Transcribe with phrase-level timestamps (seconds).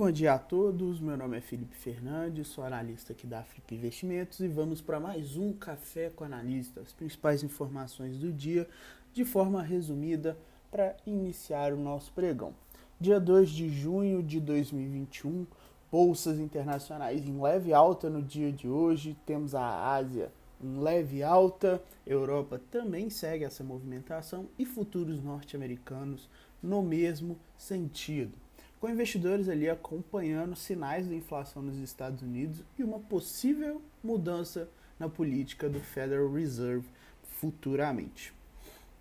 [0.00, 0.98] bom dia a todos.
[0.98, 5.36] Meu nome é Felipe Fernandes, sou analista aqui da Flip Investimentos e vamos para mais
[5.36, 8.66] um Café com Analista, as principais informações do dia
[9.12, 10.38] de forma resumida
[10.70, 12.54] para iniciar o nosso pregão.
[12.98, 15.46] Dia 2 de junho de 2021,
[15.92, 20.32] bolsas internacionais em leve alta no dia de hoje, temos a Ásia
[20.64, 26.26] em leve alta, Europa também segue essa movimentação e futuros norte-americanos
[26.62, 28.32] no mesmo sentido
[28.80, 35.06] com investidores ali acompanhando sinais da inflação nos Estados Unidos e uma possível mudança na
[35.08, 36.88] política do Federal Reserve
[37.22, 38.32] futuramente.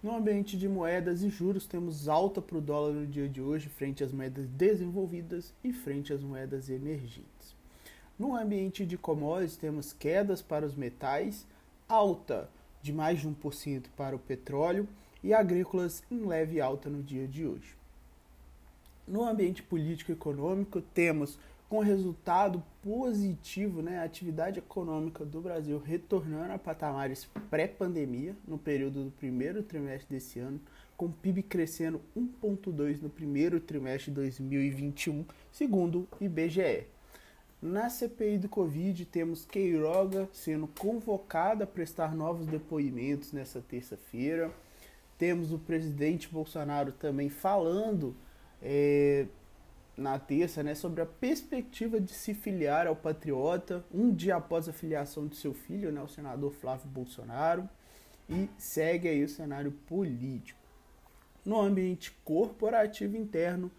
[0.03, 3.69] No ambiente de moedas e juros, temos alta para o dólar no dia de hoje,
[3.69, 7.55] frente às moedas desenvolvidas e frente às moedas emergentes.
[8.17, 11.45] No ambiente de commodities, temos quedas para os metais,
[11.87, 12.49] alta
[12.81, 14.87] de mais de 1% para o petróleo
[15.23, 17.78] e agrícolas em leve alta no dia de hoje.
[19.09, 26.53] No ambiente político econômico, temos com resultado positivo né, a atividade econômica do Brasil retornando
[26.53, 30.61] a patamares pré-pandemia no período do primeiro trimestre desse ano,
[30.95, 36.85] com o PIB crescendo 1,2% no primeiro trimestre de 2021, segundo o IBGE.
[37.59, 44.51] Na CPI do Covid, temos Queiroga sendo convocada a prestar novos depoimentos nessa terça-feira.
[45.17, 48.15] Temos o presidente Bolsonaro também falando
[48.61, 49.25] é,
[49.97, 54.73] na terça, né, sobre a perspectiva de se filiar ao Patriota um dia após a
[54.73, 57.69] filiação de seu filho, né, o senador Flávio Bolsonaro,
[58.29, 60.59] e segue aí o cenário político.
[61.43, 63.71] No ambiente corporativo interno,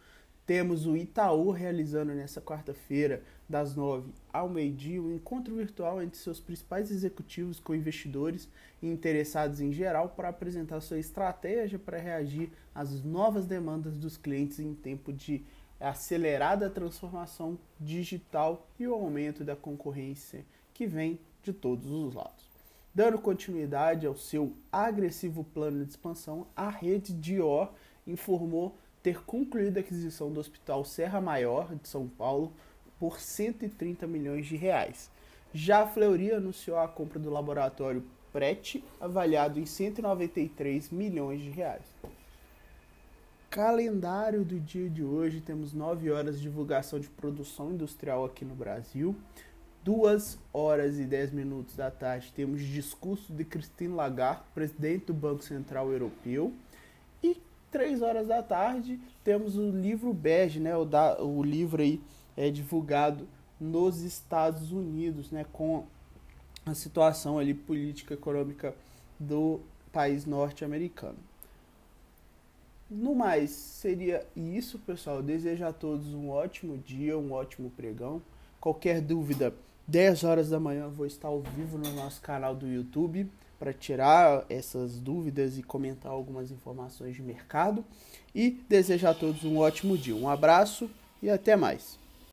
[0.51, 6.41] temos o Itaú realizando nessa quarta-feira, das 9 ao meio-dia, um encontro virtual entre seus
[6.41, 8.49] principais executivos com investidores
[8.83, 14.59] e interessados em geral para apresentar sua estratégia para reagir às novas demandas dos clientes
[14.59, 15.45] em tempo de
[15.79, 20.45] acelerada transformação digital e o aumento da concorrência
[20.75, 22.51] que vem de todos os lados.
[22.93, 27.73] Dando continuidade ao seu agressivo plano de expansão, a rede Dior
[28.05, 32.53] informou ter concluído a aquisição do Hospital Serra Maior de São Paulo
[32.99, 35.11] por 130 milhões de reais.
[35.53, 41.83] Já a Fleury anunciou a compra do laboratório Pret, avaliado em 193 milhões de reais.
[43.49, 48.55] Calendário do dia de hoje, temos 9 horas de divulgação de produção industrial aqui no
[48.55, 49.17] Brasil.
[49.83, 55.43] 2 horas e 10 minutos da tarde temos discurso de Christine Lagarde, presidente do Banco
[55.43, 56.53] Central Europeu.
[57.71, 62.01] Três horas da tarde temos o livro bege, né, o, da, o livro aí
[62.37, 63.29] é divulgado
[63.61, 65.85] nos Estados Unidos, né, com
[66.67, 68.75] a situação ali política econômica
[69.19, 69.61] do
[69.93, 71.19] país norte-americano.
[72.91, 75.23] No mais, seria isso, pessoal.
[75.23, 78.21] desejo a todos um ótimo dia, um ótimo pregão.
[78.61, 79.55] Qualquer dúvida,
[79.87, 83.31] 10 horas da manhã vou estar ao vivo no nosso canal do YouTube
[83.61, 87.85] para tirar essas dúvidas e comentar algumas informações de mercado.
[88.35, 90.17] E desejo a todos um ótimo dia.
[90.17, 90.91] Um abraço
[91.23, 92.00] e até mais.